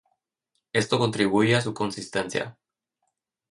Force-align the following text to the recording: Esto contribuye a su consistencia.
Esto 0.73 0.97
contribuye 0.97 1.55
a 1.55 1.61
su 1.61 1.75
consistencia. 1.75 2.57